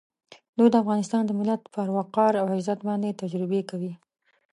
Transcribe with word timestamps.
دوی 0.57 0.69
د 0.71 0.75
افغانستان 0.83 1.21
د 1.25 1.31
ملت 1.39 1.61
پر 1.73 1.87
وقار 1.97 2.33
او 2.41 2.45
عزت 2.57 2.79
باندې 2.89 3.17
تجربې 3.21 3.61
کوي. 3.69 3.93